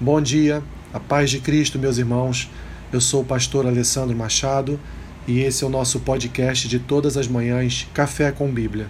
Bom 0.00 0.20
dia, 0.20 0.60
a 0.92 0.98
paz 0.98 1.30
de 1.30 1.38
Cristo, 1.38 1.78
meus 1.78 1.98
irmãos. 1.98 2.50
Eu 2.92 3.00
sou 3.00 3.22
o 3.22 3.24
pastor 3.24 3.64
Alessandro 3.64 4.14
Machado 4.16 4.78
e 5.24 5.38
esse 5.38 5.62
é 5.62 5.66
o 5.68 5.70
nosso 5.70 6.00
podcast 6.00 6.66
de 6.66 6.80
todas 6.80 7.16
as 7.16 7.28
manhãs, 7.28 7.86
Café 7.94 8.32
com 8.32 8.50
Bíblia. 8.50 8.88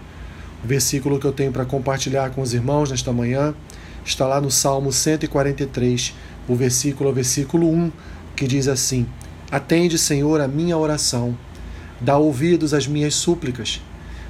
O 0.65 0.67
versículo 0.67 1.21
que 1.21 1.27
eu 1.27 1.33
tenho 1.33 1.53
para 1.53 1.67
compartilhar 1.67 2.31
com 2.31 2.41
os 2.41 2.55
irmãos 2.55 2.91
nesta 2.91 3.13
manhã 3.13 3.55
está 4.03 4.27
lá 4.27 4.41
no 4.41 4.51
Salmo 4.51 4.91
143, 4.91 6.15
o 6.49 6.55
versículo, 6.55 7.13
versículo 7.13 7.71
1, 7.71 7.93
que 8.35 8.47
diz 8.47 8.67
assim: 8.67 9.07
Atende, 9.53 9.99
Senhor, 9.99 10.41
a 10.41 10.49
minha 10.49 10.79
oração, 10.79 11.37
dá 12.01 12.17
ouvidos 12.17 12.73
às 12.73 12.87
minhas 12.87 13.15
súplicas, 13.15 13.79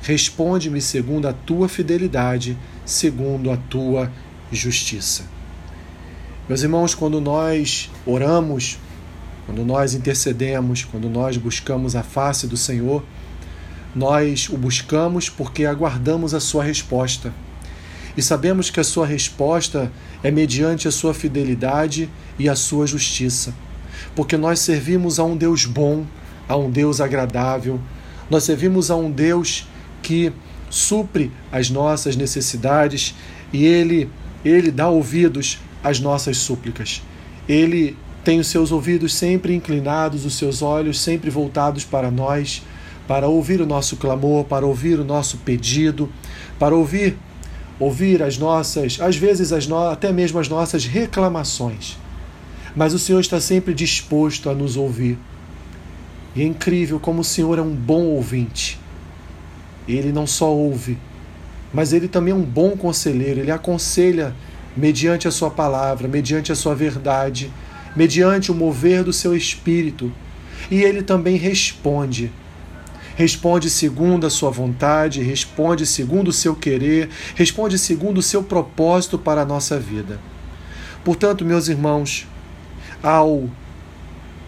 responde-me 0.02 0.80
segundo 0.80 1.28
a 1.28 1.32
tua 1.32 1.68
fidelidade, 1.68 2.58
segundo 2.84 3.52
a 3.52 3.56
tua 3.56 4.10
justiça. 4.50 5.32
Meus 6.46 6.62
irmãos, 6.62 6.94
quando 6.94 7.22
nós 7.22 7.90
oramos, 8.04 8.78
quando 9.46 9.64
nós 9.64 9.94
intercedemos, 9.94 10.84
quando 10.84 11.08
nós 11.08 11.38
buscamos 11.38 11.96
a 11.96 12.02
face 12.02 12.46
do 12.46 12.54
Senhor, 12.54 13.02
nós 13.96 14.50
o 14.50 14.58
buscamos 14.58 15.30
porque 15.30 15.64
aguardamos 15.64 16.34
a 16.34 16.40
sua 16.40 16.62
resposta. 16.62 17.32
E 18.14 18.20
sabemos 18.20 18.68
que 18.68 18.78
a 18.78 18.84
sua 18.84 19.06
resposta 19.06 19.90
é 20.22 20.30
mediante 20.30 20.86
a 20.86 20.90
sua 20.90 21.14
fidelidade 21.14 22.10
e 22.38 22.46
a 22.46 22.54
sua 22.54 22.86
justiça. 22.86 23.54
Porque 24.14 24.36
nós 24.36 24.58
servimos 24.58 25.18
a 25.18 25.24
um 25.24 25.38
Deus 25.38 25.64
bom, 25.64 26.04
a 26.46 26.58
um 26.58 26.70
Deus 26.70 27.00
agradável, 27.00 27.80
nós 28.28 28.44
servimos 28.44 28.90
a 28.90 28.96
um 28.96 29.10
Deus 29.10 29.66
que 30.02 30.30
supre 30.68 31.32
as 31.50 31.70
nossas 31.70 32.16
necessidades 32.16 33.14
e 33.50 33.64
ele 33.64 34.10
ele 34.44 34.70
dá 34.70 34.90
ouvidos 34.90 35.58
as 35.84 36.00
nossas 36.00 36.38
súplicas. 36.38 37.02
Ele 37.48 37.96
tem 38.24 38.40
os 38.40 38.46
seus 38.46 38.72
ouvidos 38.72 39.14
sempre 39.14 39.54
inclinados, 39.54 40.24
os 40.24 40.34
seus 40.34 40.62
olhos 40.62 40.98
sempre 40.98 41.28
voltados 41.28 41.84
para 41.84 42.10
nós, 42.10 42.62
para 43.06 43.28
ouvir 43.28 43.60
o 43.60 43.66
nosso 43.66 43.96
clamor, 43.96 44.44
para 44.44 44.66
ouvir 44.66 44.98
o 44.98 45.04
nosso 45.04 45.36
pedido, 45.38 46.10
para 46.58 46.74
ouvir 46.74 47.16
ouvir 47.78 48.22
as 48.22 48.38
nossas, 48.38 49.00
às 49.00 49.16
vezes 49.16 49.52
as 49.52 49.66
no, 49.66 49.76
até 49.88 50.12
mesmo 50.12 50.38
as 50.38 50.48
nossas 50.48 50.86
reclamações. 50.86 51.98
Mas 52.74 52.94
o 52.94 52.98
Senhor 52.98 53.20
está 53.20 53.40
sempre 53.40 53.74
disposto 53.74 54.48
a 54.48 54.54
nos 54.54 54.76
ouvir. 54.76 55.18
E 56.34 56.42
é 56.42 56.44
incrível 56.44 56.98
como 56.98 57.20
o 57.20 57.24
Senhor 57.24 57.58
é 57.58 57.62
um 57.62 57.74
bom 57.74 58.04
ouvinte. 58.04 58.78
Ele 59.86 60.12
não 60.12 60.26
só 60.26 60.52
ouve, 60.52 60.98
mas 61.72 61.92
ele 61.92 62.08
também 62.08 62.32
é 62.32 62.36
um 62.36 62.42
bom 62.42 62.76
conselheiro, 62.76 63.40
ele 63.40 63.50
aconselha 63.50 64.34
mediante 64.76 65.28
a 65.28 65.30
sua 65.30 65.50
palavra, 65.50 66.08
mediante 66.08 66.50
a 66.50 66.54
sua 66.54 66.74
verdade, 66.74 67.52
mediante 67.94 68.50
o 68.50 68.54
mover 68.54 69.04
do 69.04 69.12
seu 69.12 69.36
espírito. 69.36 70.12
E 70.70 70.82
ele 70.82 71.02
também 71.02 71.36
responde. 71.36 72.32
Responde 73.16 73.70
segundo 73.70 74.26
a 74.26 74.30
sua 74.30 74.50
vontade, 74.50 75.22
responde 75.22 75.86
segundo 75.86 76.28
o 76.28 76.32
seu 76.32 76.56
querer, 76.56 77.08
responde 77.36 77.78
segundo 77.78 78.18
o 78.18 78.22
seu 78.22 78.42
propósito 78.42 79.16
para 79.16 79.42
a 79.42 79.46
nossa 79.46 79.78
vida. 79.78 80.18
Portanto, 81.04 81.44
meus 81.44 81.68
irmãos, 81.68 82.26
ao 83.02 83.48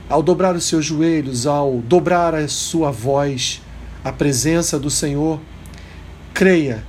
ao 0.09 0.23
dobrar 0.23 0.55
os 0.55 0.65
seus 0.65 0.85
joelhos, 0.85 1.47
ao 1.47 1.79
dobrar 1.79 2.33
a 2.33 2.47
sua 2.47 2.93
voz, 2.93 3.61
a 4.05 4.13
presença 4.13 4.79
do 4.79 4.89
Senhor, 4.89 5.41
creia 6.33 6.85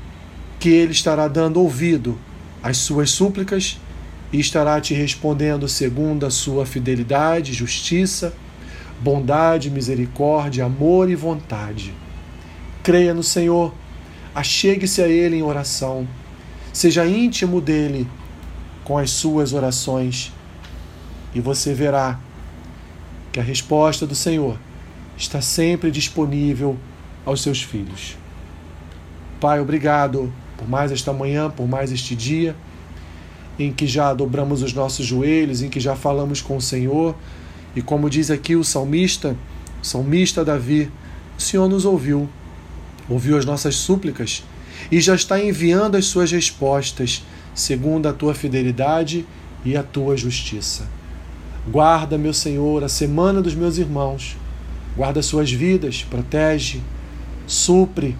que 0.59 0.69
Ele 0.69 0.91
estará 0.91 1.27
dando 1.27 1.59
ouvido 1.59 2.17
as 2.61 2.77
suas 2.77 3.11
súplicas 3.11 3.79
e 4.31 4.39
estará 4.39 4.79
te 4.81 4.93
respondendo 4.93 5.67
segundo 5.67 6.25
a 6.25 6.29
sua 6.29 6.65
fidelidade, 6.65 7.53
justiça, 7.53 8.33
bondade, 8.99 9.69
misericórdia, 9.69 10.65
amor 10.65 11.09
e 11.09 11.15
vontade. 11.15 11.93
Creia 12.83 13.13
no 13.13 13.23
Senhor, 13.23 13.73
achegue-se 14.33 15.01
a 15.01 15.07
Ele 15.07 15.37
em 15.37 15.43
oração, 15.43 16.07
seja 16.73 17.05
íntimo 17.05 17.61
dele 17.61 18.07
com 18.83 18.97
as 18.97 19.11
suas 19.11 19.53
orações 19.53 20.31
e 21.33 21.39
você 21.39 21.73
verá 21.73 22.19
que 23.31 23.39
a 23.39 23.43
resposta 23.43 24.07
do 24.07 24.15
Senhor 24.15 24.57
está 25.17 25.41
sempre 25.41 25.91
disponível 25.91 26.77
aos 27.25 27.41
seus 27.41 27.61
filhos. 27.61 28.17
Pai, 29.39 29.59
obrigado 29.59 30.31
por 30.57 30.67
mais 30.67 30.91
esta 30.91 31.13
manhã, 31.13 31.49
por 31.49 31.67
mais 31.67 31.91
este 31.91 32.15
dia, 32.15 32.55
em 33.59 33.71
que 33.71 33.87
já 33.87 34.13
dobramos 34.13 34.61
os 34.61 34.73
nossos 34.73 35.05
joelhos, 35.05 35.61
em 35.61 35.69
que 35.69 35.79
já 35.79 35.95
falamos 35.95 36.41
com 36.41 36.57
o 36.57 36.61
Senhor. 36.61 37.15
E 37.75 37.81
como 37.81 38.09
diz 38.09 38.29
aqui 38.29 38.55
o 38.55 38.63
salmista, 38.63 39.35
o 39.81 39.85
salmista 39.85 40.43
Davi, 40.43 40.91
o 41.37 41.41
Senhor 41.41 41.69
nos 41.69 41.85
ouviu, 41.85 42.27
ouviu 43.07 43.37
as 43.37 43.45
nossas 43.45 43.75
súplicas 43.75 44.43
e 44.91 44.99
já 44.99 45.15
está 45.15 45.41
enviando 45.41 45.95
as 45.95 46.05
suas 46.05 46.31
respostas, 46.31 47.23
segundo 47.53 48.07
a 48.07 48.13
tua 48.13 48.33
fidelidade 48.33 49.25
e 49.65 49.75
a 49.75 49.83
tua 49.83 50.15
justiça. 50.15 50.87
Guarda, 51.69 52.17
meu 52.17 52.33
Senhor, 52.33 52.83
a 52.83 52.89
semana 52.89 53.41
dos 53.41 53.53
meus 53.53 53.77
irmãos, 53.77 54.37
guarda 54.95 55.21
suas 55.21 55.51
vidas, 55.51 56.05
protege, 56.09 56.81
supre, 57.45 58.15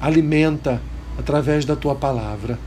alimenta 0.00 0.80
através 1.20 1.64
da 1.64 1.76
tua 1.76 1.94
palavra. 1.94 2.58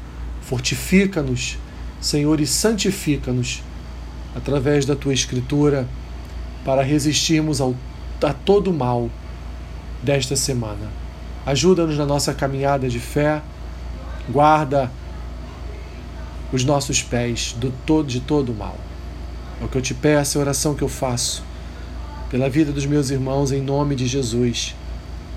Fortifica-nos, 0.42 1.58
Senhor, 2.00 2.40
e 2.40 2.46
santifica-nos 2.46 3.64
através 4.36 4.86
da 4.86 4.96
tua 4.96 5.14
escritura 5.14 5.88
para 6.64 6.84
resistirmos 6.84 7.60
ao, 7.60 7.76
a 8.24 8.34
todo 8.34 8.70
o 8.70 8.74
mal 8.74 9.10
desta 10.02 10.36
semana. 10.36 10.88
Ajuda-nos 11.46 11.98
na 11.98 12.06
nossa 12.06 12.34
caminhada 12.34 12.88
de 12.88 13.00
fé, 13.00 13.42
guarda 14.30 14.90
os 16.52 16.64
nossos 16.64 17.02
pés 17.02 17.56
do 17.58 17.72
todo, 17.86 18.08
de 18.08 18.20
todo 18.20 18.52
o 18.52 18.56
mal. 18.56 18.78
É 19.60 19.66
o 19.66 19.68
que 19.68 19.78
eu 19.78 19.82
te 19.82 19.94
peço, 19.94 20.38
é 20.38 20.42
a 20.42 20.44
oração 20.44 20.76
que 20.76 20.84
eu 20.84 20.90
faço 20.90 21.44
pela 22.30 22.50
vida 22.50 22.72
dos 22.72 22.86
meus 22.86 23.10
irmãos, 23.10 23.52
em 23.52 23.62
nome 23.62 23.96
de 23.96 24.06
Jesus. 24.08 24.76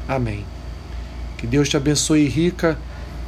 Amém. 0.06 0.44
Que 1.38 1.46
Deus 1.46 1.68
te 1.68 1.76
abençoe 1.76 2.28
rica 2.28 2.78